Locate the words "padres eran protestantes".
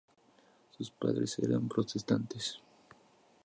0.89-2.59